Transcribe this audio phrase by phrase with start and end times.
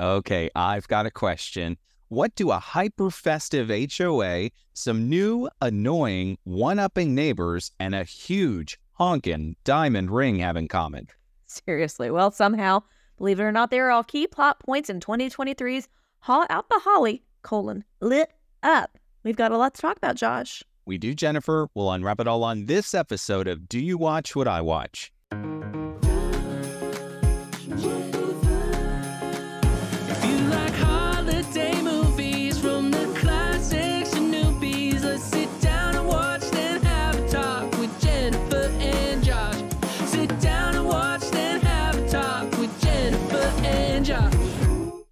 [0.00, 1.76] Okay, I've got a question.
[2.06, 8.78] What do a hyper festive HOA, some new, annoying, one upping neighbors, and a huge,
[8.98, 11.08] honkin' diamond ring have in common?
[11.46, 12.12] Seriously.
[12.12, 12.84] Well, somehow,
[13.16, 15.88] believe it or not, they are all key plot points in 2023's
[16.20, 18.30] Haul Out the Holly, colon, lit
[18.62, 18.98] up.
[19.24, 20.62] We've got a lot to talk about, Josh.
[20.86, 21.68] We do, Jennifer.
[21.74, 25.12] We'll unwrap it all on this episode of Do You Watch What I Watch?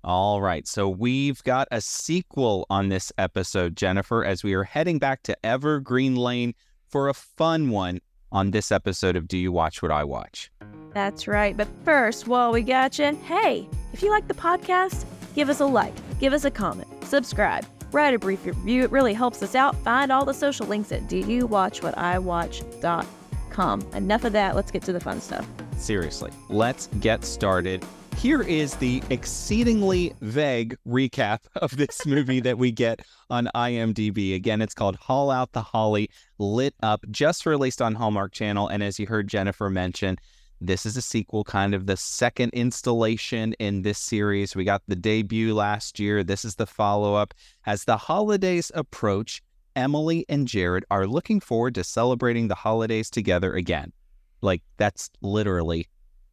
[0.07, 5.01] All right, so we've got a sequel on this episode, Jennifer, as we are heading
[5.01, 6.55] back to Evergreen Lane
[6.87, 7.99] for a fun one
[8.31, 10.53] on this episode of Do You Watch What I Watch?
[10.95, 11.57] That's right.
[11.57, 15.67] But first, while we got you, hey, if you like the podcast, give us a
[15.67, 18.85] like, give us a comment, subscribe, write a brief review.
[18.85, 19.75] It really helps us out.
[19.83, 23.81] Find all the social links at doyouwatchwhatiwatch.com.
[23.93, 24.55] Enough of that.
[24.55, 25.45] Let's get to the fun stuff.
[25.77, 27.85] Seriously, let's get started.
[28.17, 34.35] Here is the exceedingly vague recap of this movie that we get on IMDb.
[34.35, 36.09] Again, it's called Haul Out the Holly,
[36.39, 38.69] lit up, just released on Hallmark Channel.
[38.69, 40.17] And as you heard Jennifer mention,
[40.63, 44.57] this is a sequel, kind of the second installation in this series.
[44.57, 46.25] We got the debut last year.
[46.25, 47.35] This is the follow up.
[47.67, 49.43] As the holidays approach,
[49.77, 53.93] Emily and Jared are looking forward to celebrating the holidays together again.
[54.41, 55.87] Like, that's literally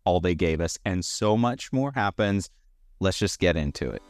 [0.05, 0.77] all they gave us.
[0.85, 2.49] And so much more happens.
[2.99, 4.01] Let's just get into it.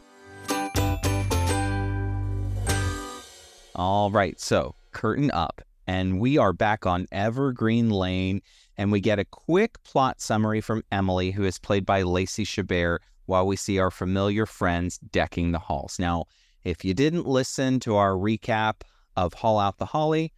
[3.74, 4.38] All right.
[4.40, 5.62] So, curtain up.
[5.86, 8.40] And we are back on Evergreen Lane.
[8.76, 12.98] And we get a quick plot summary from Emily, who is played by Lacey Chabert,
[13.26, 15.98] while we see our familiar friends decking the halls.
[15.98, 16.24] Now,
[16.64, 18.82] if you didn't listen to our recap
[19.16, 20.32] of Haul Out the Holly,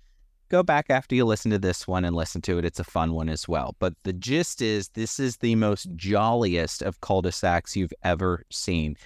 [0.48, 2.64] go back after you listen to this one and listen to it.
[2.64, 3.74] It's a fun one as well.
[3.78, 8.44] But the gist is this is the most jolliest of cul de sacs you've ever
[8.50, 8.96] seen.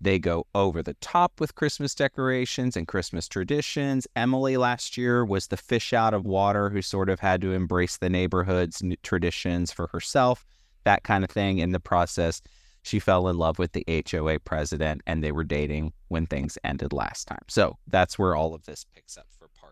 [0.00, 4.06] They go over the top with Christmas decorations and Christmas traditions.
[4.14, 7.96] Emily last year was the fish out of water who sort of had to embrace
[7.96, 10.46] the neighborhood's traditions for herself,
[10.84, 11.58] that kind of thing.
[11.58, 12.40] In the process,
[12.82, 16.92] she fell in love with the HOA president and they were dating when things ended
[16.92, 17.44] last time.
[17.48, 19.26] So that's where all of this picks up.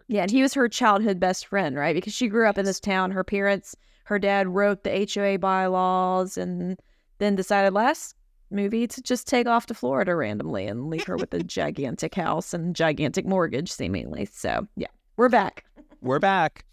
[0.09, 1.95] Yeah, and he was her childhood best friend, right?
[1.95, 3.11] Because she grew up in this town.
[3.11, 3.75] Her parents,
[4.05, 6.79] her dad wrote the HOA bylaws and
[7.19, 8.15] then decided last
[8.51, 12.55] movie to just take off to Florida randomly and leave her with a gigantic house
[12.55, 14.27] and gigantic mortgage, seemingly.
[14.27, 14.87] So, yeah,
[15.17, 15.65] we're back.
[16.01, 16.65] We're back.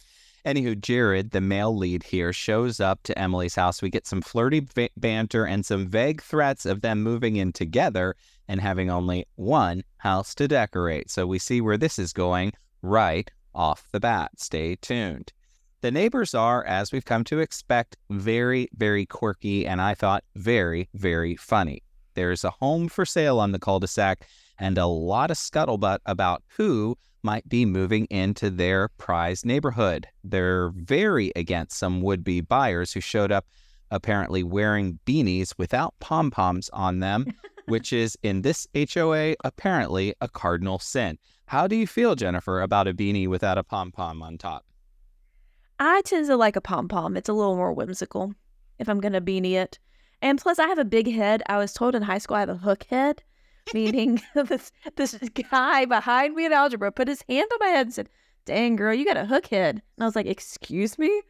[0.46, 3.82] Anywho, Jared, the male lead here, shows up to Emily's house.
[3.82, 8.16] We get some flirty ba- banter and some vague threats of them moving in together
[8.50, 11.10] and having only one house to decorate.
[11.10, 12.52] So we see where this is going
[12.84, 14.32] right off the bat.
[14.38, 15.34] Stay tuned.
[15.82, 20.88] The neighbors are, as we've come to expect, very, very quirky and I thought very,
[20.94, 21.82] very funny.
[22.14, 24.28] There's a home for sale on the cul de sac
[24.60, 30.08] and a lot of scuttlebutt about who might be moving into their prized neighborhood.
[30.24, 33.46] They're very against some would be buyers who showed up
[33.92, 37.26] apparently wearing beanies without pom poms on them,
[37.66, 41.18] which is in this HOA apparently a cardinal sin.
[41.54, 44.66] How do you feel, Jennifer, about a beanie without a pom pom on top?
[45.78, 47.16] I tend to like a pom pom.
[47.16, 48.34] It's a little more whimsical
[48.80, 49.78] if I'm going to beanie it.
[50.20, 51.44] And plus, I have a big head.
[51.46, 53.22] I was told in high school I have a hook head,
[53.72, 55.14] meaning this, this
[55.52, 58.10] guy behind me in algebra put his hand on my head and said,
[58.46, 59.76] Dang, girl, you got a hook head.
[59.76, 61.22] And I was like, Excuse me?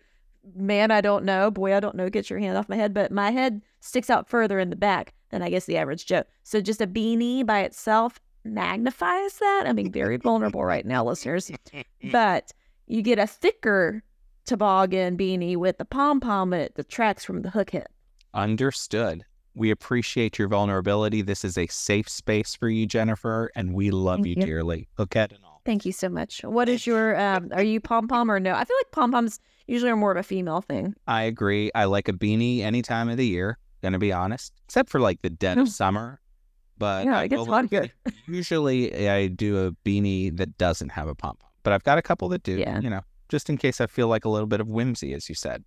[0.55, 1.51] Man, I don't know.
[1.51, 2.09] Boy, I don't know.
[2.09, 2.93] Get your hand off my head.
[2.93, 6.23] But my head sticks out further in the back than I guess the average Joe.
[6.43, 9.63] So just a beanie by itself magnifies that.
[9.65, 11.51] I'm being very vulnerable right now, listeners.
[12.11, 12.51] But
[12.87, 14.03] you get a thicker
[14.45, 17.87] toboggan beanie with the pom pom and it detracts from the hook head.
[18.33, 19.23] Understood.
[19.55, 21.21] We appreciate your vulnerability.
[21.21, 24.45] This is a safe space for you, Jennifer, and we love Thank you, you.
[24.45, 24.87] dearly.
[24.97, 25.61] Hookhead and all.
[25.65, 26.41] Thank you so much.
[26.43, 28.53] What is your um are you pom pom or no?
[28.53, 30.93] I feel like pom poms usually are more of a female thing.
[31.07, 31.71] I agree.
[31.73, 35.21] I like a beanie any time of the year, gonna be honest, except for like
[35.21, 35.71] the dead of Mm.
[35.71, 36.19] summer.
[36.77, 37.89] But Yeah, it gets hot here.
[38.27, 42.01] Usually I do a beanie that doesn't have a pom pom, but I've got a
[42.01, 42.79] couple that do, Yeah.
[42.79, 45.35] you know, just in case I feel like a little bit of whimsy, as you
[45.35, 45.63] said.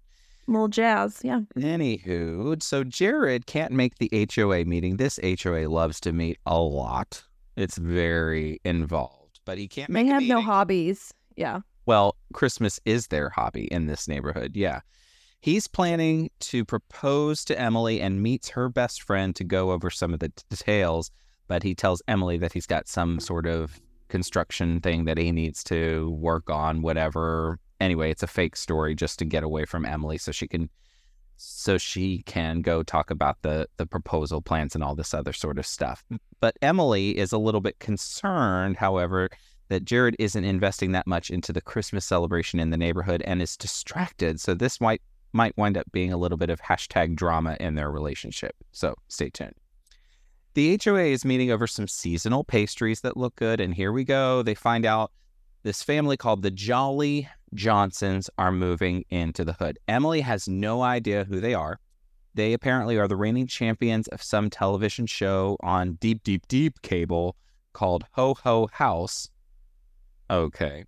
[0.48, 1.40] Little jazz, yeah.
[1.56, 4.96] Anywho, so Jared can't make the HOA meeting.
[4.96, 7.24] This HOA loves to meet a lot.
[7.56, 11.12] It's very involved, but he can't They make a have no hobbies.
[11.36, 11.60] Yeah.
[11.86, 14.52] Well, Christmas is their hobby in this neighborhood.
[14.56, 14.80] Yeah.
[15.40, 20.12] He's planning to propose to Emily and meets her best friend to go over some
[20.12, 21.10] of the details,
[21.46, 25.62] but he tells Emily that he's got some sort of construction thing that he needs
[25.64, 27.58] to work on, whatever.
[27.80, 30.68] Anyway, it's a fake story just to get away from Emily so she can
[31.38, 35.58] so she can go talk about the the proposal plans and all this other sort
[35.58, 36.04] of stuff.
[36.10, 36.18] Mm.
[36.40, 39.28] But Emily is a little bit concerned, however,
[39.68, 43.56] that Jared isn't investing that much into the Christmas celebration in the neighborhood and is
[43.56, 44.40] distracted.
[44.40, 45.02] So this might
[45.36, 48.56] might wind up being a little bit of hashtag drama in their relationship.
[48.72, 49.54] So stay tuned.
[50.54, 54.42] The HOA is meeting over some seasonal pastries that look good, and here we go.
[54.42, 55.12] They find out
[55.62, 59.78] this family called the Jolly Johnsons are moving into the hood.
[59.86, 61.78] Emily has no idea who they are.
[62.34, 67.36] They apparently are the reigning champions of some television show on deep, deep, deep cable
[67.72, 69.28] called Ho Ho House.
[70.30, 70.84] Okay.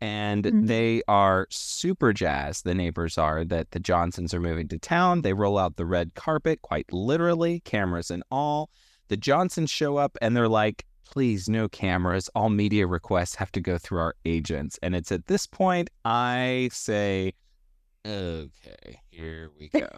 [0.00, 0.66] And Mhm.
[0.66, 5.22] they are super jazzed, the neighbors are, that the Johnsons are moving to town.
[5.22, 8.70] They roll out the red carpet, quite literally, cameras and all.
[9.08, 12.30] The Johnsons show up and they're like, please, no cameras.
[12.34, 14.78] All media requests have to go through our agents.
[14.82, 17.34] And it's at this point I say,
[18.06, 19.88] okay, here we go.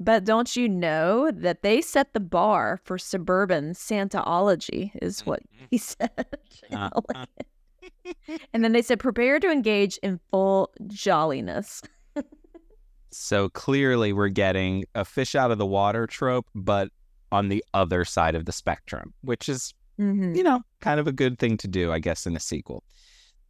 [0.00, 5.40] but don't you know that they set the bar for suburban Santaology, is what
[5.70, 6.10] he said.
[8.52, 11.82] And then they said, prepare to engage in full jolliness.
[13.10, 16.90] So clearly, we're getting a fish out of the water trope, but
[17.32, 20.36] on the other side of the spectrum, which is, Mhm.
[20.36, 22.84] you know, kind of a good thing to do, I guess, in a sequel.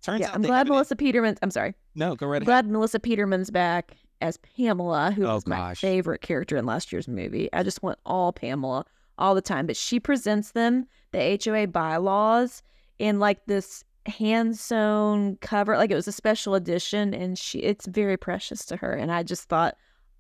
[0.03, 1.39] Turns Yeah, out I'm glad Melissa Peterman's.
[1.43, 1.75] I'm sorry.
[1.97, 2.47] No, go right I'm ahead.
[2.67, 5.81] glad Melissa Peterman's back as Pamela, who Oh, was my gosh.
[5.81, 7.49] favorite character in last year's movie.
[7.53, 8.85] I just want all Pamela
[9.19, 9.67] all the time.
[9.67, 12.63] But she presents them the HOA bylaws
[13.01, 17.87] in like this hand sewn cover, like it was a special edition, and she it's
[17.87, 18.93] very precious to her.
[18.93, 19.77] And I just thought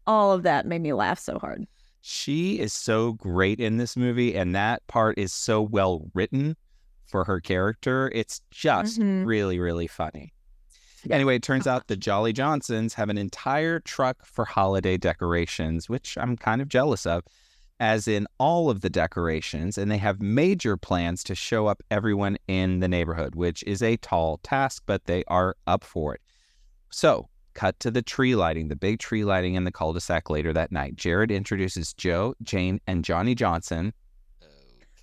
[0.06, 1.66] all of that made me laugh so hard.
[2.00, 6.56] She is so great in this movie, and that part is so well written
[7.06, 8.10] for her character.
[8.14, 9.26] It's just Mhm.
[9.26, 10.32] really, really funny.
[11.04, 11.14] Yeah.
[11.16, 16.19] Anyway, it turns out the Jolly Johnsons have an entire truck for holiday decorations, which
[16.19, 17.25] I'm kind of jealous of,
[17.80, 19.78] as in all of the decorations.
[19.78, 23.96] And they have major plans to show up everyone in the neighborhood, which is a
[23.98, 26.20] tall task, but they are up for it.
[26.90, 30.30] So, cut to the tree lighting, the big tree lighting in the cul de sac
[30.30, 30.96] later that night.
[30.96, 33.92] Jared introduces Joe, Jane, and Johnny Johnson.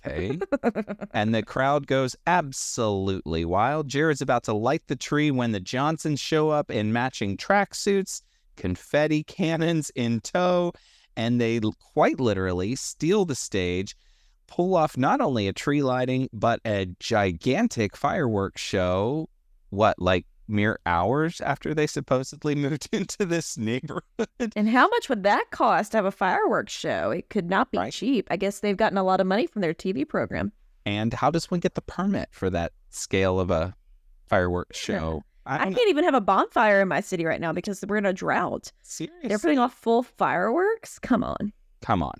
[0.06, 0.38] Okay.
[1.12, 3.88] and the crowd goes absolutely wild.
[3.88, 8.22] Jared's about to light the tree when the Johnsons show up in matching tracksuits,
[8.56, 10.72] confetti cannons in tow,
[11.16, 11.60] and they
[11.94, 13.96] quite literally steal the stage,
[14.46, 19.28] pull off not only a tree lighting, but a gigantic fireworks show.
[19.70, 24.52] What, like mere hours after they supposedly moved into this neighborhood?
[24.54, 27.10] and how much would that cost to have a fireworks show?
[27.10, 27.92] It could not be Right.
[27.92, 28.28] cheap.
[28.30, 30.52] I guess they've gotten a lot of money from their TV program.
[30.84, 33.74] And how does one get the permit for that scale of a
[34.28, 35.24] fireworks show?
[35.46, 35.76] I, know.
[35.76, 38.72] can't even have a bonfire in my city right now because we're in a drought.
[38.82, 39.28] Seriously.
[39.28, 40.98] They're putting off full fireworks?
[40.98, 41.52] Come on.
[41.82, 42.14] Come on.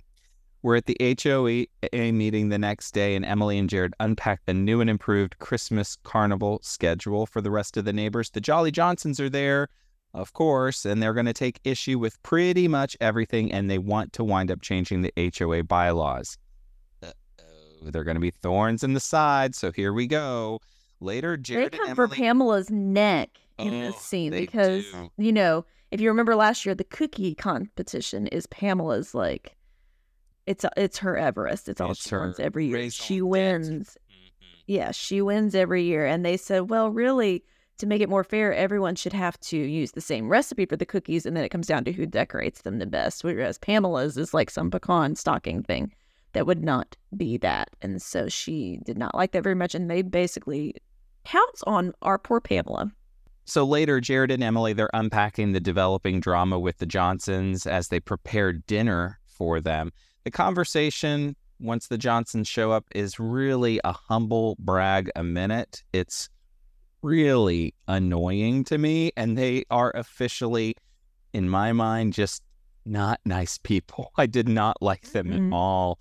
[0.63, 1.67] We're at the HOA
[2.11, 6.59] meeting the next day, and Emily and Jared unpack the new and improved Christmas carnival
[6.63, 8.31] schedule for the rest of the neighbors.
[8.31, 9.69] The Jolly Johnsons are there,
[10.13, 14.13] of course, and they're going to take issue with pretty much everything, and they want
[14.13, 16.37] to wind up changing the HOA bylaws.
[17.03, 20.59] Uh-oh, they're going to be thorns in the side, so here we go.
[20.99, 25.11] Later, Jared they come for Pamela's neck in this Oh, scene because, do.
[25.17, 29.55] you know, if you remember last year, the cookie competition is Pamela's like,
[30.45, 31.69] it's it's her Everest.
[31.69, 32.89] It's all It's she wins every year.
[32.89, 33.97] She wins.
[34.09, 34.63] Mhm.
[34.65, 36.05] Yeah, she wins every year.
[36.05, 37.43] And they said, well, really,
[37.77, 40.85] to make it more fair, everyone should have to use the same recipe for the
[40.85, 43.23] cookies, and then it comes down to who decorates them the best.
[43.23, 45.93] Whereas Pamela's is like some pecan stocking thing
[46.33, 47.69] that would not be that.
[47.81, 49.73] And so she did not like that very much.
[49.75, 50.75] And they basically
[51.23, 52.91] pounce on our poor Pamela.
[53.45, 57.99] So later, Jared and Emily, they're unpacking the developing drama with the Johnsons as they
[57.99, 59.93] prepare dinner for them.
[60.25, 65.81] The conversation, once the Johnsons show up, is really a humble brag a minute.
[65.93, 66.27] It's
[67.01, 70.75] really annoying to me, and they are officially,
[71.31, 72.43] in my mind, just
[72.85, 74.11] not nice people.
[74.17, 75.35] I did not like them Mm-mm.
[75.35, 75.53] at mm-hmm.
[75.53, 75.99] all.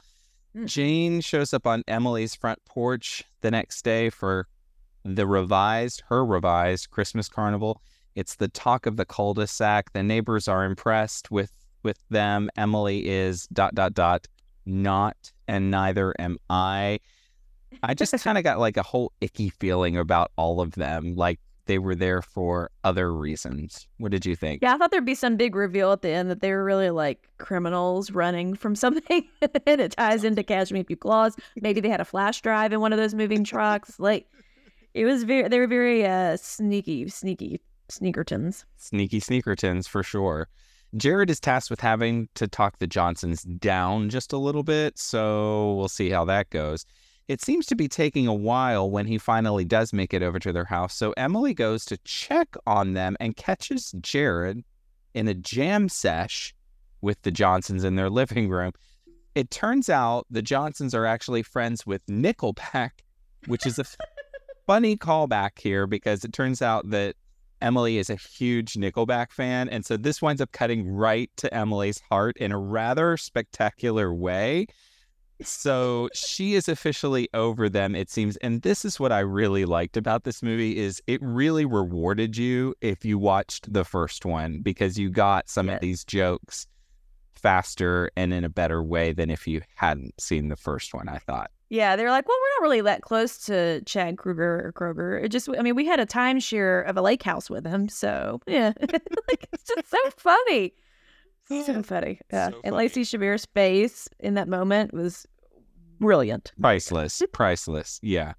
[0.57, 0.67] Mm.
[0.67, 4.49] Jane shows up on Emily's front porch the next day for
[5.05, 7.83] the revised, her revised Christmas carnival.
[8.15, 9.93] It's the talk of the cul-de-sac.
[9.93, 12.51] The neighbors are impressed with with them.
[12.57, 14.27] Emily is dot dot dot
[14.65, 16.99] not, and neither am I.
[17.83, 21.15] I just kind of got like a whole icky feeling about all of them.
[21.15, 23.87] Like they were there for other reasons.
[23.99, 24.63] What did you think?
[24.63, 26.91] Yeah, I thought there'd be some big reveal at the end that they were really
[26.91, 29.29] like criminals running from something,
[29.67, 31.37] and it ties into Catch Me If You Claws.
[31.61, 33.99] Maybe they had a flash drive in one of those moving trucks.
[34.01, 34.27] Like
[34.95, 38.65] it was very, they were very uh sneaky, sneaky sneakertons.
[38.77, 40.49] Sneaky Sneakertons for sure.
[40.97, 45.75] Jared is tasked with having to talk the Johnsons down just a little bit, so
[45.75, 46.87] we'll see how that goes.
[47.29, 50.53] It seems to be taking a while when he finally does make it over to
[50.53, 54.63] their house, so Emily goes to check on them and catches Jared
[55.15, 56.55] in a jam sesh
[57.01, 58.73] with the Johnsons in their living room.
[59.35, 62.91] It turns out the Johnsons are actually friends with Nickelback,
[63.47, 63.85] which is a
[64.67, 67.17] funny callback here because it turns out that
[67.61, 69.69] Emily is a huge Nickelback fan.
[69.69, 74.67] And so this winds up cutting right to Emily's heart in a rather spectacular way.
[75.43, 78.37] So she is officially over them, it seems.
[78.39, 82.75] And this is what I really liked about this movie is it really rewarded you
[82.81, 85.75] if you watched the first one because you got some Yes.
[85.77, 86.67] of these jokes
[87.35, 91.19] faster and in a better way than if you hadn't seen the first one, I
[91.19, 91.51] thought.
[91.69, 95.23] Yeah, they're like, well, we're not really that close to Chad Kruger or Kroeger.
[95.23, 98.41] It just, I mean, we had a timeshare of a lake house with him, so
[98.47, 100.73] yeah, like it's just so funny,
[101.49, 102.21] so funny.
[102.33, 102.77] Yeah, So and funny.
[102.77, 105.27] Lacey Chabert's face in that moment was
[106.01, 106.53] brilliant.
[106.61, 107.99] Priceless, priceless.
[108.03, 108.35] Yeah.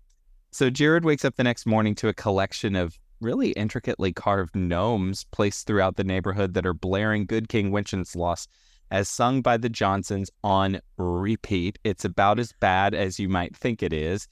[0.52, 5.26] So Jared wakes up the next morning to a collection of really intricately carved gnomes
[5.32, 8.48] placed throughout the neighborhood that are blaring Good King Wenceslas
[8.92, 11.78] as sung by the Johnsons on repeat.
[11.84, 14.28] It's about as bad as you might think it is.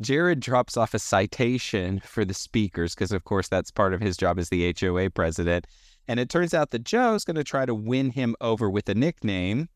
[0.00, 4.16] Jared drops off a citation for the speakers because, of course, that's part of his
[4.16, 5.66] job as the HOA president.
[6.10, 8.96] And it turns out that Joe's going to try to win him over with a
[8.96, 9.68] nickname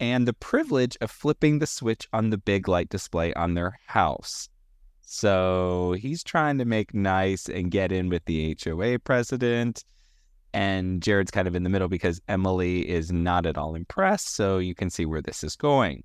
[0.00, 4.48] and the privilege of flipping the switch on the big light display on their house.
[5.02, 9.84] So he's trying to make nice and get in with the HOA president.
[10.54, 14.34] And Jared's kind of in the middle because Emily is not at all impressed.
[14.34, 16.02] So you can see where this is going.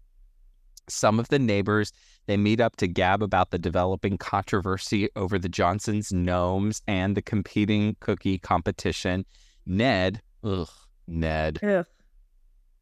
[0.89, 1.93] Some of the neighbors
[2.25, 7.21] they meet up to gab about the developing controversy over the Johnsons' gnomes and the
[7.21, 9.23] competing cookie competition.
[9.65, 10.69] Ned, ugh,
[11.07, 11.85] Ned, Ugh.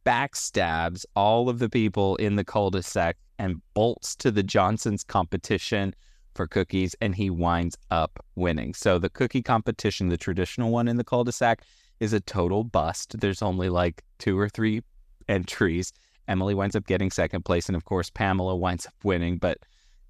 [0.05, 5.95] backstabs all of the people in the cul-de-sac and bolts to the Johnsons competition
[6.35, 8.73] for cookies and he winds up winning.
[8.73, 11.63] So the cookie competition, the traditional one in the cul-de-sac
[11.99, 13.19] is a total bust.
[13.19, 14.81] There's only like two or three
[15.27, 15.93] entries.
[16.27, 19.57] Emily winds up getting second place and of course Pamela winds up winning, but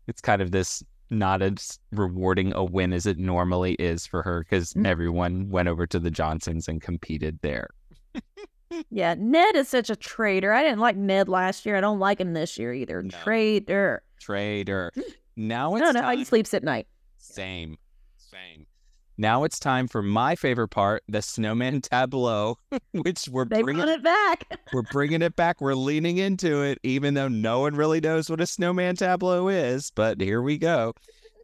[0.07, 4.39] it's kind of this not as rewarding a win as it normally is for her
[4.43, 4.87] because Mm.
[4.87, 7.69] everyone went over to the Johnsons and competed there.
[8.89, 10.53] Yeah, Ned is such a traitor.
[10.53, 11.75] I didn't like Ned last year.
[11.75, 13.03] I don't like him this year either.
[13.03, 13.09] No.
[13.21, 14.01] Traitor.
[14.19, 14.93] Trader.
[15.35, 16.17] Now it's don't know time.
[16.17, 16.87] he sleeps at night.
[17.17, 17.77] Same,
[18.17, 18.65] same.
[19.21, 22.57] Now it's time for my favorite part, the snowman tableau,
[22.91, 24.59] which we're They bringing it back.
[24.73, 25.61] we're bringing it back.
[25.61, 29.91] We're leaning into it, even though no one really knows what a snowman tableau is.
[29.93, 30.95] But here we go,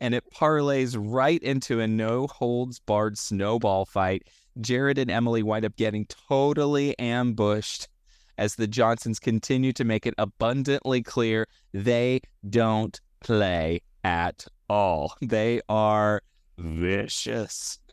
[0.01, 4.23] and it parlays right into a no holds barred snowball fight.
[4.59, 7.89] Jared and Emily wind up getting totally ambushed
[8.39, 15.13] as the Johnsons continue to make it abundantly clear they don't play at all.
[15.21, 16.23] They are
[16.57, 17.79] vicious.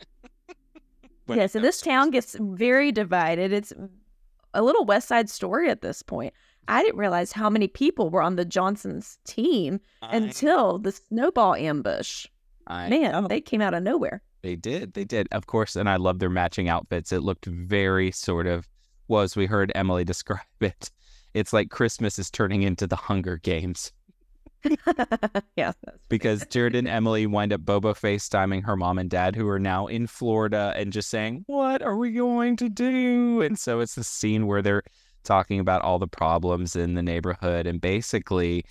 [1.26, 3.50] When yeah, so this town gets very divided.
[3.50, 3.72] It's
[4.52, 6.34] a little West Side Story at this point.
[6.68, 11.54] I didn't realize how many people were on the Johnsons team I- until the snowball
[11.54, 12.26] ambush.
[12.66, 13.26] I Man, know.
[13.26, 14.22] they came out of nowhere.
[14.42, 14.92] They did.
[14.92, 15.26] They did.
[15.32, 17.10] Of course, and I love their matching outfits.
[17.10, 18.68] It looked very sort of
[19.08, 20.90] well, we heard Emily describe it.
[21.32, 23.92] It's like Christmas is turning into the Hunger Games
[25.56, 25.72] yeah.
[26.08, 29.86] because Jared and Emily wind up Bobo FaceTiming her mom and dad, who are now
[29.86, 33.42] in Florida, and just saying, What are we going to do?
[33.42, 34.82] And so it's the scene where they're
[35.24, 37.66] talking about all the problems in the neighborhood.
[37.66, 38.64] And basically,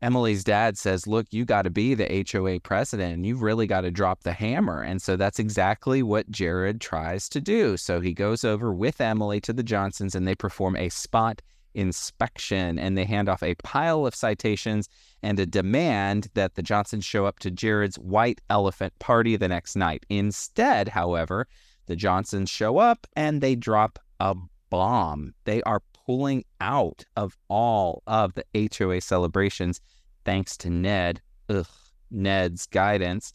[0.00, 3.82] Emily's dad says, Look, you got to be the HOA president and you've really got
[3.82, 4.82] to drop the hammer.
[4.82, 7.76] And so that's exactly what Jared tries to do.
[7.76, 11.42] So he goes over with Emily to the Johnsons and they perform a spot
[11.74, 14.88] inspection and they hand off a pile of citations
[15.22, 19.76] and a demand that the Johnsons show up to Jared's white elephant party the next
[19.76, 20.04] night.
[20.08, 21.46] Instead, however,
[21.86, 24.36] the Johnsons show up and they drop a
[24.70, 25.34] bomb.
[25.44, 29.80] They are pulling out of all of the HOA celebrations
[30.24, 31.20] thanks to Ned.
[31.48, 31.66] Ugh,
[32.10, 33.32] Ned's guidance.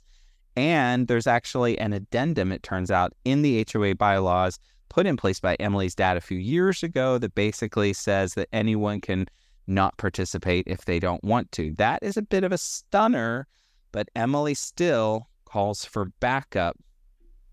[0.56, 4.60] And there's actually an addendum, it turns out, in the HOA bylaws
[4.94, 9.02] put in place by Emily's dad a few years ago that basically says that anyone
[9.02, 9.26] can
[9.66, 11.74] not participate if they don't want to.
[11.78, 13.48] That is a bit of a stunner,
[13.92, 16.78] but Emily still calls for backup.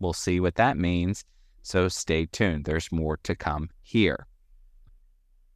[0.01, 1.25] We'll see what that means.
[1.63, 2.67] So stay tuned.
[2.67, 4.27] There's more to come here.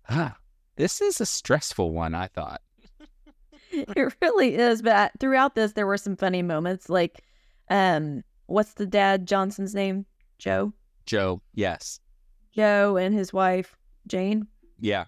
[0.09, 0.37] Ah,
[0.77, 2.63] this is a stressful one, I thought.
[3.71, 4.81] it really is.
[4.81, 6.89] But throughout this, there were some funny moments.
[6.89, 7.25] Like,
[7.69, 10.07] um, what's the dad Johnson's name?
[10.39, 10.73] Joe.
[11.07, 12.01] Joe, yes.
[12.53, 14.47] Joe and his wife Jane.
[14.79, 15.05] Yeah.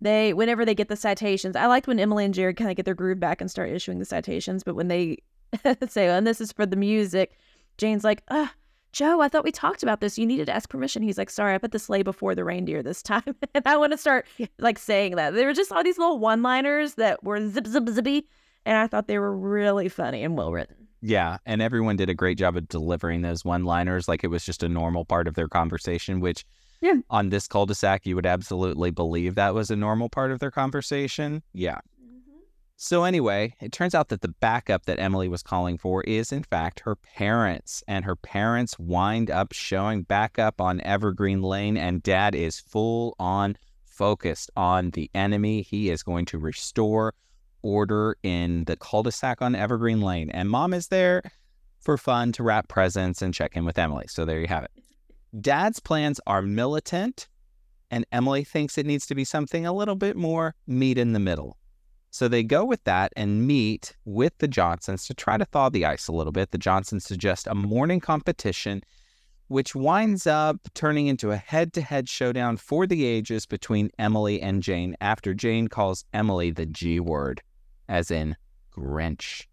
[0.00, 2.84] They, whenever they get the citations, I liked when Emily and Jared kind of get
[2.84, 4.62] their groove back and start issuing the citations.
[4.62, 5.18] But when they
[5.88, 7.38] say, "And this is for the music,"
[7.78, 8.52] Jane's like, "Ah,
[8.92, 10.18] Joe, I thought we talked about this.
[10.18, 12.82] You needed to ask permission." He's like, "Sorry, I put the sleigh before the reindeer
[12.82, 14.26] this time." and I want to start
[14.58, 15.32] like saying that.
[15.32, 18.28] There were just all these little one-liners that were zip zip zippy,
[18.66, 20.85] and I thought they were really funny and well written.
[21.00, 21.38] Yeah.
[21.46, 24.62] And everyone did a great job of delivering those one liners like it was just
[24.62, 26.44] a normal part of their conversation, which
[26.80, 26.96] Yeah.
[27.10, 30.40] on this cul de sac, you would absolutely believe that was a normal part of
[30.40, 31.42] their conversation.
[31.52, 31.78] Yeah.
[32.02, 32.38] Mm-hmm.
[32.76, 36.42] So, anyway, it turns out that the backup that Emily was calling for is, in
[36.42, 37.82] fact, her parents.
[37.88, 43.14] And her parents wind up showing back up on Evergreen Lane, and dad is full
[43.18, 45.62] on focused on the enemy.
[45.62, 47.14] He is going to restore
[47.66, 50.30] order in the cul de sac on Evergreen Lane.
[50.30, 51.22] And mom is there
[51.80, 54.06] for fun to wrap presents and check in with Emily.
[54.08, 54.70] So, there you have it.
[55.40, 57.28] Dad's plans are militant,
[57.90, 61.20] and Emily thinks it needs to be something a little bit more meet in the
[61.20, 61.58] middle.
[62.16, 65.84] So they go with that and meet with the Johnsons to try to thaw the
[65.84, 66.50] ice a little bit.
[66.50, 68.82] The Johnsons suggest a morning competition,
[69.48, 74.40] which winds up turning into a head to head showdown for the ages between Emily
[74.40, 77.42] and Jane after Jane calls Emily the G word,
[77.88, 78.36] as in
[78.74, 79.46] Grinch.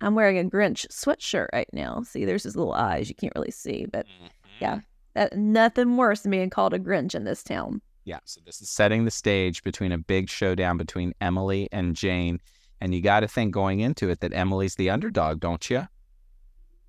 [0.00, 2.02] I'm wearing a Grinch sweatshirt right now.
[2.02, 3.08] See, there's his little eyes.
[3.08, 4.26] You can't really see, but mm-hmm.
[4.60, 4.80] Yeah.
[5.14, 7.80] that nothing worse than being called a Grinch in this town.
[8.04, 12.40] Yeah, so this is setting the stage between a big showdown between Emily and Jane.
[12.80, 15.86] And you got to think going into it that Emily's the underdog, don't you?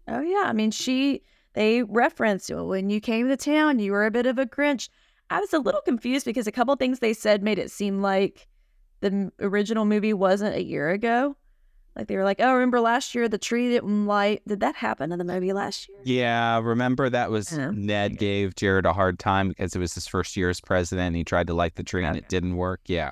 [0.08, 1.22] Oh yeah, I mean she
[1.54, 4.90] they referenced well, when you came to town, you were a bit of a Grinch.
[5.30, 8.48] I was a little confused because a couple things they said made it seem like
[9.04, 11.36] the original movie wasn't a year ago.
[11.96, 14.42] Like they were like, "Oh, remember last year the tree didn't light?
[14.48, 17.70] Did that happen in the movie last year?" Yeah, remember that was Yeah.
[17.72, 21.08] Ned gave Jared a hard time because it was his first year as president.
[21.08, 22.82] And he tried to light the tree and it didn't work.
[22.88, 23.12] Yeah.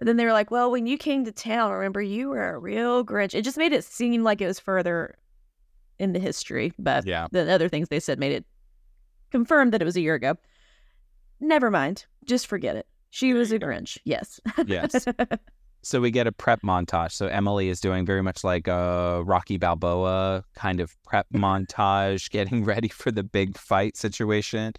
[0.00, 2.58] And then they were like, "Well, when you came to town, remember you were a
[2.58, 5.16] real Grinch." It just made it seem like it was further
[5.98, 7.26] in the history, but Yeah.
[7.32, 8.44] the other things they said made it
[9.30, 10.36] confirmed that it was a year ago.
[11.40, 12.04] Never mind.
[12.24, 12.86] Just forget it.
[13.10, 13.58] She was a.
[13.58, 13.98] Grinch.
[14.04, 14.40] Yes.
[14.66, 15.04] Yes.
[15.82, 17.12] So we get a prep montage.
[17.12, 22.64] So Emily is doing very much like a Rocky Balboa kind of prep montage, getting
[22.64, 24.74] ready for the big fight situation.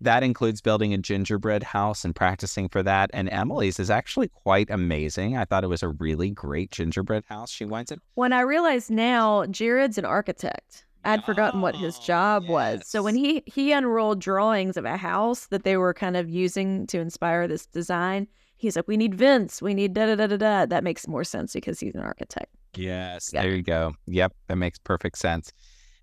[0.00, 3.10] That includes building a gingerbread house and practicing for that.
[3.12, 5.36] And Emily's is actually quite amazing.
[5.36, 7.50] I thought it was a really great gingerbread house.
[7.50, 10.84] She winds up when I realize now, Jared's an architect.
[11.04, 12.86] I'd forgotten what his Oh, job was.
[12.86, 16.86] So when he he unrolled drawings of a house that they were kind of using
[16.88, 19.60] to inspire this design, he's like, "We need vents.
[19.62, 22.54] We need da da da da da." That makes more sense because he's an architect.
[22.76, 23.42] Yes, Yeah.
[23.42, 23.94] there you go.
[24.06, 25.52] Yep, that makes perfect sense.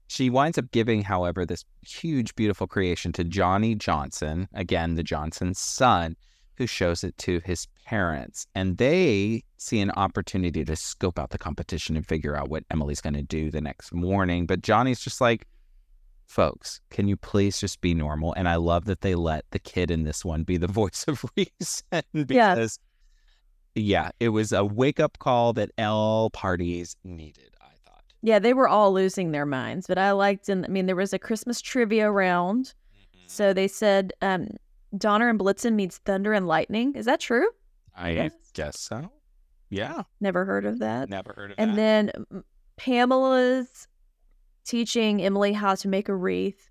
[0.07, 5.57] She winds up giving, however, this huge, beautiful creation to Johnny Johnson, again, the Johnson's
[5.59, 6.15] son,
[6.61, 8.45] who shows it to his parents.
[8.53, 13.01] And they see an opportunity to scope out the competition and figure out what Emily's
[13.01, 14.45] going to do the next morning.
[14.45, 15.47] But Johnny's just like,
[16.27, 18.33] folks, can you please just be normal?
[18.33, 21.25] And I love that they let the kid in this one be the voice of
[21.35, 21.49] reason
[22.13, 22.53] Yeah.
[22.53, 22.77] because
[23.73, 28.03] yeah, it was a wake up call that all parties needed, I thought.
[28.21, 31.11] Yeah, they were all losing their minds, but I liked and I mean there was
[31.13, 32.75] a Christmas trivia round.
[33.27, 34.49] So they said um
[34.97, 36.95] Donner and Blitzen means thunder and lightning.
[36.95, 37.47] Is that true?
[37.95, 38.33] I Yes.
[38.53, 39.11] guess so.
[39.69, 41.09] Yeah, Never heard of that.
[41.09, 41.79] never heard of And that.
[41.79, 42.43] And then
[42.77, 43.87] Pamela's
[44.65, 46.69] teaching Emily how to make a wreath,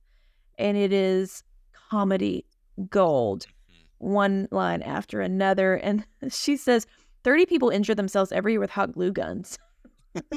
[0.59, 1.43] and it is
[1.91, 2.45] comedy
[2.91, 4.13] gold, mm-hmm.
[4.13, 5.75] one line after another.
[5.77, 6.87] And she says
[7.25, 9.59] 30 people injure themselves every year with hot glue guns.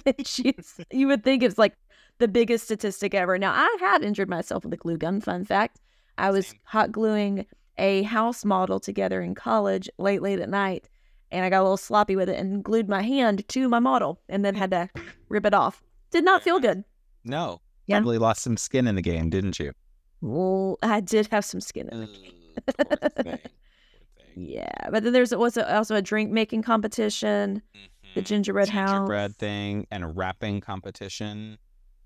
[0.05, 1.73] And She's, you would think it's like
[2.19, 3.39] the biggest statistic ever.
[3.39, 5.79] Now, I had injured myself with a glue gun, fun fact.
[6.19, 6.59] I was Same.
[6.65, 10.89] hot gluing a house model together in college late, late at night
[11.31, 14.21] and I got a little sloppy with it and glued my hand to my model
[14.29, 14.87] and then had to
[15.29, 15.81] rip it off.
[16.11, 16.83] Did not feel good.
[17.23, 17.97] no, Yeah.
[17.97, 19.71] probably lost some skin in the game, didn't you?
[20.21, 22.75] Well, I did have some skin in Ugh, it.
[22.77, 23.39] poor thing, poor thing.
[24.35, 27.61] Yeah, but then there's was also a drink making competition,
[28.15, 28.25] the Mhm.
[28.25, 28.89] gingerbread house.
[28.89, 31.57] gingerbread thing and a rapping competition.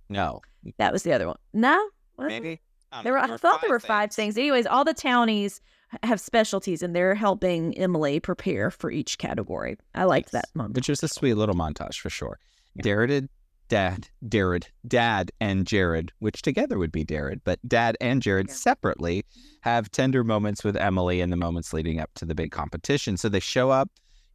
[0.10, 0.42] No,
[0.78, 1.38] That was the other one.
[1.54, 2.60] No, maybe
[2.92, 3.34] I There were, know.
[3.34, 4.38] I thought there were five things.
[4.38, 5.62] Anyways, all the townies
[6.04, 9.78] have specialties and they're helping Emily prepare for each category.
[9.96, 10.44] I liked Yes.
[10.44, 10.76] that month.
[10.76, 12.40] which was a sweet little montage for sure.
[12.84, 13.30] Jared,
[13.70, 18.54] Dad, Jared, Dad and Jared, which together would be Jared, but Dad and Jared Yeah.
[18.56, 19.26] separately
[19.62, 23.18] have tender moments with Emily in the moments leading up to the big competition.
[23.18, 23.90] So they show up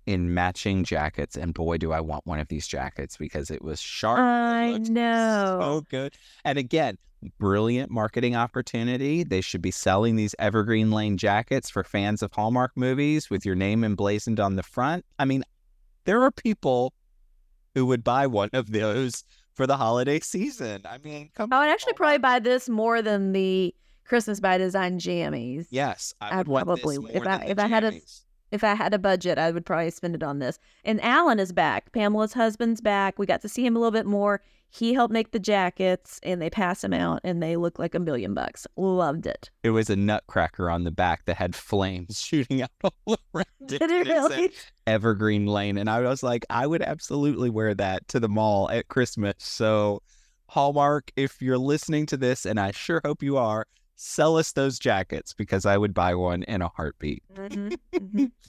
[0.06, 3.80] in matching jackets, and boy, do I want one of these jackets because it was
[3.80, 4.18] sharp.
[4.18, 5.58] I know.
[5.60, 6.14] So good.
[6.44, 6.98] And again,
[7.38, 9.22] brilliant marketing opportunity.
[9.22, 13.54] They should be selling these Evergreen Lane jackets for fans of Hallmark movies with your
[13.54, 15.04] name emblazoned on the front.
[15.20, 15.44] I mean,
[16.04, 16.92] there are people
[17.74, 19.22] who would buy one of those
[19.54, 20.82] for the holiday season.
[20.84, 21.62] I mean, come I on.
[21.66, 23.72] would actually probably buy this more than the
[24.04, 25.68] Christmas by Design jammies.
[25.70, 27.92] Yes, I I'd would want this probably- if I- if I had a-.
[28.52, 30.58] If I had a budget, I would probably spend it on this.
[30.84, 31.90] And Alan is back.
[31.92, 33.18] Pamela's husband's back.
[33.18, 34.42] We got to see him a little bit more.
[34.68, 37.98] He helped make the jackets and they pass them out and they look like a
[37.98, 38.66] million bucks.
[38.76, 39.50] Loved it.
[39.62, 43.78] It was a nutcracker on the back that had flames shooting out all around it.
[43.78, 44.50] Did it really?
[44.86, 45.78] Evergreen Lane.
[45.78, 49.34] And I was like, I would absolutely wear that to the mall at Christmas.
[49.38, 50.02] So,
[50.48, 53.66] Hallmark, if you're listening to this, and I sure hope you are,
[54.02, 57.22] sell us those jackets because I would buy one in a heartbeat.
[57.34, 58.32] Mhm, mhm.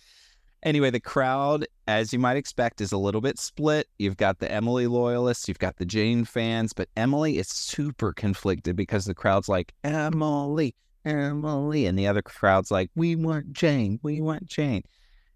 [0.64, 3.90] Anyway, the crowd, as you might expect, is a little bit split.
[4.00, 8.78] You've got the Emily loyalists, you've got the Jane fans, but Emily is super conflicted
[8.78, 11.86] because the crowd's like, Emily, Emily.
[11.86, 14.84] And the other crowd's like, we want Jane, we want Jane.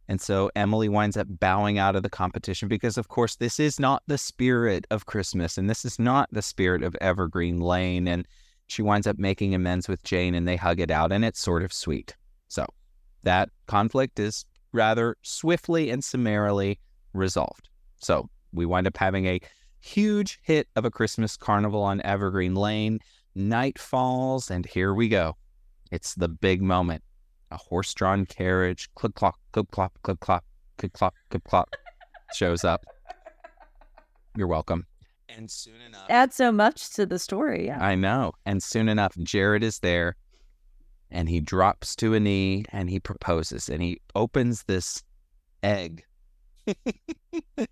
[0.08, 3.82] And so Emily winds up bowing out of the competition because, of course, this is
[3.82, 8.08] not the spirit of Christmas and this is not the spirit of Evergreen Lane.
[8.08, 8.25] And
[8.67, 11.63] she winds up making amends with Jane and they hug it out, and it's sort
[11.63, 12.15] of sweet.
[12.47, 12.65] So
[13.23, 16.80] that conflict is rather swiftly and summarily
[17.13, 17.69] resolved.
[17.97, 19.39] So we wind up having a
[19.80, 22.99] huge hit of a Christmas carnival on Evergreen Lane.
[23.36, 25.36] Night falls, and here we go.
[25.91, 27.03] It's the big moment.
[27.51, 30.43] A horse drawn carriage, click clock, click clop, click clop,
[30.77, 31.69] click clop, click clop,
[32.34, 32.86] shows up.
[34.36, 34.86] You're welcome.
[35.29, 37.65] And soon enough, Add so much to the story.
[37.67, 37.83] Yeah.
[37.83, 38.33] I know.
[38.45, 40.15] And soon enough, Jared is there
[41.11, 45.03] and he drops to a knee and he proposes and he opens this
[45.63, 46.03] egg.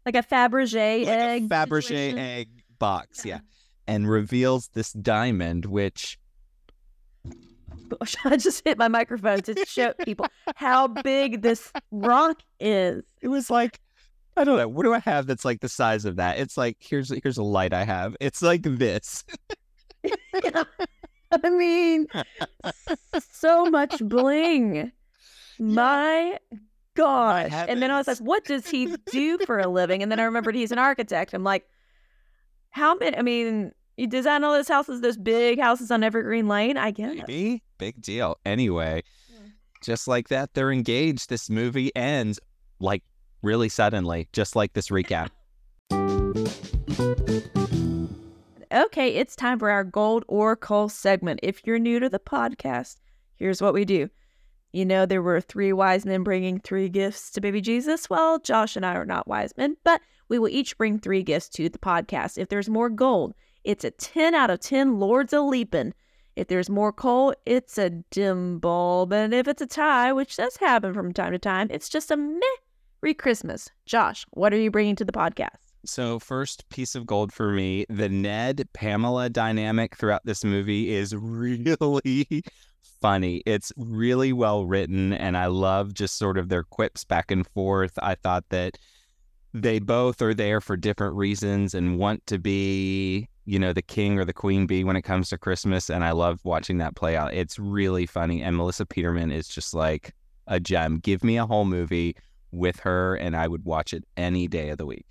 [0.06, 1.44] Like a Fabergé like egg.
[1.44, 2.18] a Fabergé situation.
[2.18, 3.40] egg box, yeah.
[3.88, 6.18] And reveals this diamond, which
[8.26, 13.04] I just hit my microphone to show people how big this rock is.
[13.22, 13.80] it was like
[14.38, 14.68] I don't know.
[14.68, 16.38] What do I have that's like the size of that?
[16.40, 18.16] It's like here's here's a light I have.
[18.20, 19.24] It's like this.
[21.32, 22.08] I mean,
[23.32, 24.92] so much bling.
[25.60, 26.38] My
[26.96, 27.52] gosh.
[27.54, 30.04] And then I was like, what does he do for a living?
[30.04, 31.34] And then I remembered he's an architect.
[31.34, 31.66] I'm like,
[32.70, 33.18] how many?
[33.18, 36.78] I mean, you design all those houses, those big houses on Evergreen Lane?
[36.78, 37.16] I guess.
[37.16, 38.38] Maybe big deal.
[38.46, 39.40] Anyway, Yeah.
[39.82, 41.30] just like that, they're engaged.
[41.30, 42.40] This movie ends
[42.80, 43.04] like
[43.46, 45.30] really suddenly, just like this recap.
[48.72, 51.40] Okay, it's time for our gold or coal segment.
[51.44, 52.98] If you're new to the podcast,
[53.38, 54.10] here's what we do.
[54.74, 58.10] You know, there were three wise men bringing three gifts to baby Jesus.
[58.10, 61.48] Well, Josh and I are not wise men, but we will each bring three gifts
[61.50, 62.38] to the podcast.
[62.38, 65.94] If there's more gold, it's a 10 out of 10 Lords a Leapin'.
[66.36, 69.14] If there's more coal, it's a dim bulb.
[69.14, 72.18] And if it's a tie, which does happen from time to time, it's just a
[72.18, 72.42] meh.
[73.06, 73.70] Merry Christmas.
[73.86, 75.58] Josh, what are you bringing to the podcast?
[75.86, 81.16] So, first piece of gold for me the Ned Pamela dynamic throughout this movie is
[81.16, 82.44] really
[83.02, 83.44] funny.
[83.46, 87.94] It's really well written, and I love just sort of their quips back and forth.
[88.02, 88.80] I thought that
[89.54, 94.18] they both are there for different reasons and want to be, you know, the king
[94.18, 95.92] or the queen bee when it comes to Christmas.
[95.92, 97.36] And I love watching that play out.
[97.36, 98.42] It's really funny.
[98.42, 100.12] And Melissa Peterman is just like
[100.48, 100.98] a gem.
[100.98, 102.16] Give me a whole movie
[102.56, 105.06] with her, and I would watch it any day of the week.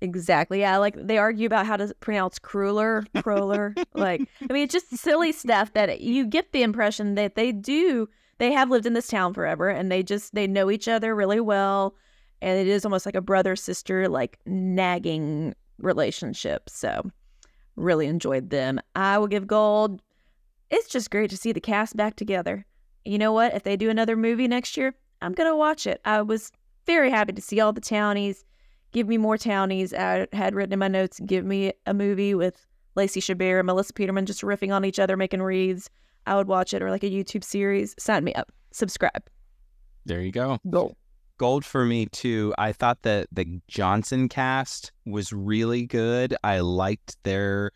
[0.00, 0.60] Exactly.
[0.60, 0.76] Yeah.
[0.78, 3.74] Like they argue about how to pronounce crueler, crueler.
[3.94, 8.08] like, I mean, it's just silly stuff that you get the impression that they do,
[8.38, 11.40] they have lived in this town forever and they just, they know each other really
[11.40, 11.96] well.
[12.40, 16.70] And it is almost like a brother sister, like nagging relationship.
[16.70, 17.10] So,
[17.74, 18.80] really enjoyed them.
[18.94, 20.00] I will give gold.
[20.70, 22.66] It's just great to see the cast back together.
[23.04, 23.54] You know what?
[23.54, 26.00] If they do another movie next year, I'm going to watch it.
[26.04, 26.52] I was
[26.86, 28.44] very happy to see all the townies
[28.92, 29.92] give me more townies.
[29.92, 33.92] I had written in my notes, give me a movie with Lacey Chabert and Melissa
[33.92, 35.90] Peterman just riffing on each other, making reads.
[36.26, 37.94] I would watch it or like a YouTube series.
[37.98, 38.52] Sign me up.
[38.72, 39.24] Subscribe.
[40.04, 40.58] There you go.
[40.70, 40.94] Go.
[41.38, 42.52] Gold for me too.
[42.58, 46.34] I thought that the Johnson cast was really good.
[46.42, 47.70] I liked their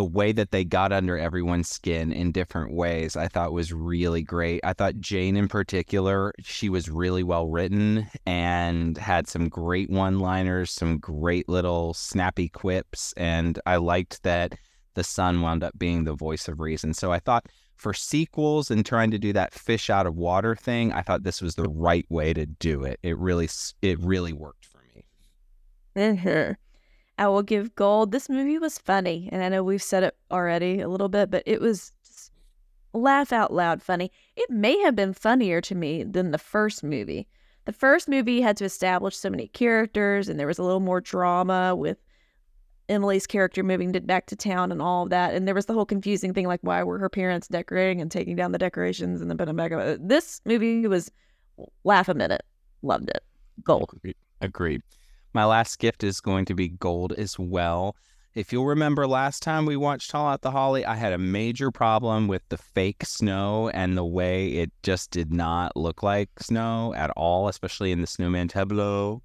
[0.00, 4.22] the way that they got under everyone's skin in different ways, I thought was really
[4.22, 4.62] great.
[4.64, 10.18] I thought Jane, in particular, she was really well written and had some great one
[10.18, 13.12] liners, some great little snappy quips.
[13.18, 14.54] And I liked that
[14.94, 16.94] the son wound up being the voice of reason.
[16.94, 17.44] So I thought
[17.76, 21.42] for sequels and trying to do that fish out of water thing, I thought this
[21.42, 22.98] was the right way to do it.
[23.02, 23.50] It really,
[23.82, 25.04] it really worked for me.
[25.94, 26.56] Mhm.
[27.20, 28.12] I will give gold.
[28.12, 31.42] This movie was funny, and I know we've said it already a little bit, but
[31.44, 32.32] it was just
[32.94, 34.10] laugh out loud funny.
[34.36, 37.28] It may have been funnier to me than the first movie.
[37.66, 41.02] The first movie had to establish so many characters, and there was a little more
[41.02, 41.98] drama with
[42.88, 45.34] Emily's character moving to, back to town and all of that.
[45.34, 48.34] And there was the whole confusing thing, like why were her parents decorating and taking
[48.34, 49.98] down the decorations and then putting them back.
[50.00, 51.12] This movie was
[51.84, 52.42] laugh a minute.
[52.80, 53.22] Loved it.
[53.62, 53.90] Gold.
[53.92, 54.16] Agreed.
[54.40, 54.82] Agreed.
[55.32, 57.96] My last gift is going to be gold as well.
[58.34, 61.70] If you'll remember last time we watched Haul Out the Holly, I had a major
[61.70, 66.94] problem with the fake snow and the way it just did not look like snow
[66.94, 69.22] at all, especially in the snowman tableau.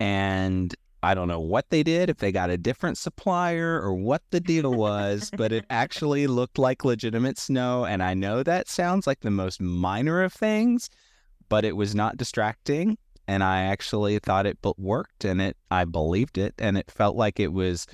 [0.00, 4.22] And I don't know what they did, if they got a different supplier or what
[4.30, 7.84] the deal was, but it actually looked like legitimate snow.
[7.84, 10.90] And I know that sounds like the most minor of things,
[11.48, 16.38] but it was not distracting and I actually thought it worked and it I believed
[16.38, 17.86] it and it felt like it was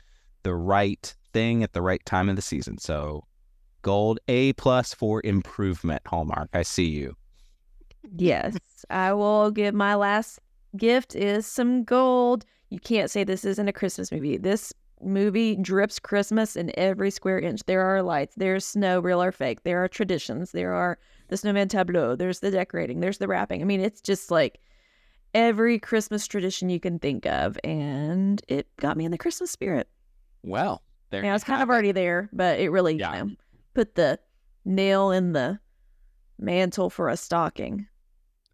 [0.45, 2.79] the right thing at the right time of the season.
[2.79, 3.25] So
[3.83, 6.49] gold A plus for improvement, Hallmark.
[6.55, 7.17] I see you.
[8.17, 8.57] Yes,
[8.91, 10.39] I will give my last
[10.77, 12.45] gift is some gold.
[12.71, 14.37] You can't say this isn't a Christmas movie.
[14.37, 17.63] This movie drips Christmas in every square inch.
[17.67, 19.65] There are lights, there's snow, real or fake.
[19.65, 20.53] There are traditions.
[20.53, 22.15] There are the snowman tableau.
[22.15, 23.01] There's the decorating.
[23.01, 23.63] There's the wrapping.
[23.63, 24.61] I mean, it's just like
[25.35, 29.89] every Christmas tradition you can think of, and it got me in the Christmas spirit.
[30.43, 33.17] Well, there Yeah, I was kind of already there, but it really Yeah.
[33.17, 33.31] you know,
[33.75, 34.19] put the
[34.65, 35.59] nail in the
[36.39, 37.87] mantle for a stocking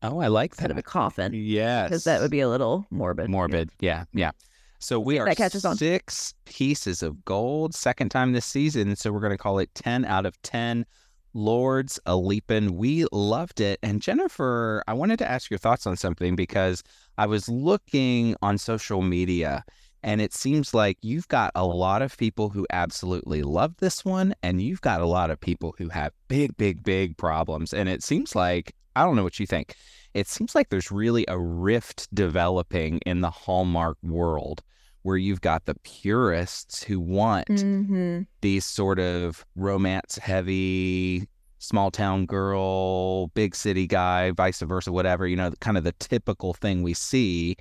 [0.02, 0.70] Oh, I like instead that.
[0.72, 1.88] of a coffin, Yes.
[1.90, 3.26] because that would be a little morbid.
[3.28, 3.30] Yeah.
[3.30, 3.70] morbid.
[3.80, 4.30] Yeah, yeah.
[4.78, 5.76] So we are That catches on.
[5.76, 8.96] six pieces of gold, second time this season.
[8.96, 10.86] So we're going to call it 10 out of 10.
[11.34, 12.70] Lords a leapin'.
[12.70, 13.78] We loved it.
[13.82, 16.82] And Jennifer, I wanted to ask your thoughts on something because
[17.18, 19.64] I was looking on social media
[20.02, 24.34] and it seems like you've got a lot of people who absolutely love this one
[24.42, 27.74] and you've got a lot of people who have big, big, big problems.
[27.74, 29.76] And it seems like, I don't know what you think
[30.14, 34.62] it seems like there's really a rift developing in the Hallmark world
[35.02, 38.22] where you've got the purists who want Mm-hmm.
[38.40, 41.26] these sort of romance heavy
[41.58, 46.54] small town girl, big city guy, vice versa, whatever, you know, kind of the typical
[46.54, 47.56] thing we see.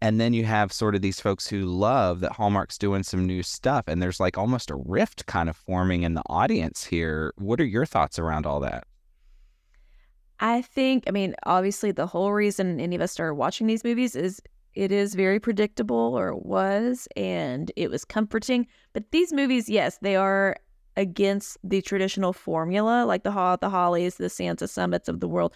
[0.00, 3.42] And then you have sort of these folks who love that Hallmark's doing some new
[3.42, 3.84] stuff.
[3.88, 7.32] And there's like almost a rift kind of forming in the audience here.
[7.36, 8.84] What are your thoughts around all that?
[10.38, 14.14] I think, I mean, obviously, the whole reason any of us started watching these movies
[14.14, 14.40] is
[14.76, 18.66] it is very predictable, or it was, and it was comforting.
[18.92, 20.56] But these movies, yes, they are
[20.96, 25.54] against the traditional formula, like the Haw the Hollies, the Santa Summits of the world.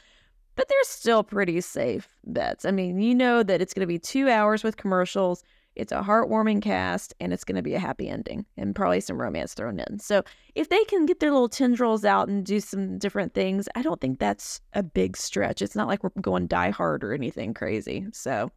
[0.57, 2.65] But they're still pretty safe bets.
[2.65, 5.45] I mean, you know that it's going to be two hours with commercials.
[5.77, 9.21] It's a heartwarming cast, and it's going to be a happy ending, and probably some
[9.21, 9.99] romance thrown in.
[9.99, 10.23] So
[10.55, 14.01] if they can get their little tendrils out and do some different things, I don't
[14.01, 15.63] think that's a big stretch.
[15.63, 18.07] It's not like we're going die hard or anything crazy.
[18.13, 18.51] So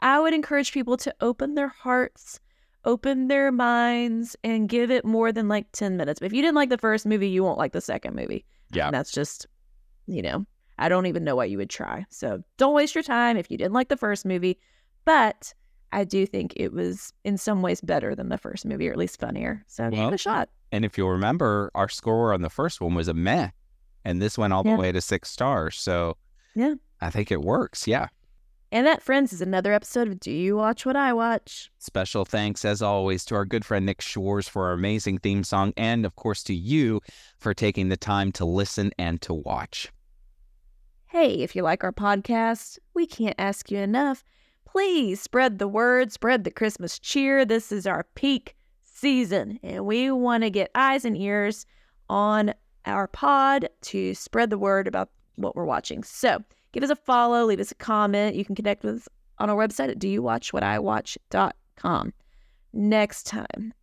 [0.00, 2.40] I would encourage people to open their hearts,
[2.84, 6.20] open their minds, and give it more than like 10 minutes.
[6.20, 8.44] But if you didn't like the first movie, you won't like the second movie.
[8.72, 8.86] Yeah.
[8.86, 9.46] And that's just,
[10.06, 10.46] you know,
[10.78, 12.06] I don't even know what you would try.
[12.10, 14.58] So don't waste your time if you didn't like the first movie.
[15.04, 15.52] But
[15.92, 18.98] I do think it was in some ways better than the first movie, or at
[18.98, 19.64] least funnier.
[19.66, 20.48] So give it a shot.
[20.72, 23.50] And if you'll remember, our score on the first one was a meh,
[24.04, 25.76] and this went all the way to six stars.
[25.76, 26.16] So
[26.54, 26.74] Yeah.
[27.00, 27.86] I think it works.
[27.88, 28.08] Yeah.
[28.72, 31.72] And that, friends, is another episode of Do You Watch What I Watch?
[31.78, 35.72] Special thanks, as always, to our good friend Nick Shores for our amazing theme song,
[35.76, 37.00] and of course to you
[37.36, 39.90] for taking the time to listen and to watch.
[41.06, 44.22] Hey, if you like our podcast, we can't ask you enough.
[44.64, 47.44] Please spread the word, spread the Christmas cheer.
[47.44, 48.54] This is our peak
[48.84, 51.66] season, and we want to get eyes and ears
[52.08, 52.54] on
[52.86, 56.04] our pod to spread the word about what we're watching.
[56.04, 58.36] So give us a follow, leave us a comment.
[58.36, 62.12] You can connect with us on our website at doyouwatchwhatIwatch.com.
[62.72, 63.74] Next time,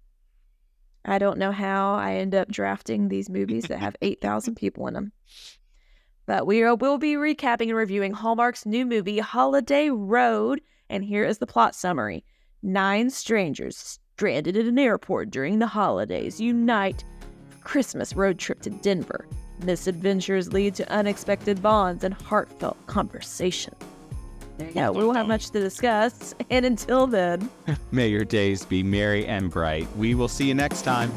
[1.05, 4.93] I don't know how I end up drafting these movies that have 8,000 people in
[4.93, 5.11] them.
[6.25, 10.61] But we will be recapping and reviewing Hallmark's new movie, Holiday Road.
[10.89, 12.25] And here is the plot summary
[12.63, 17.03] Nine strangers stranded at an airport during the holidays, unite
[17.49, 19.27] for Christmas road trip to Denver.
[19.63, 23.73] Misadventures lead to unexpected bonds and heartfelt conversation.
[24.57, 24.91] There you go.
[24.91, 26.33] We won't have much to discuss.
[26.49, 27.49] And until then,
[27.91, 29.87] May your days be merry and bright.
[29.97, 31.11] We will see you next time.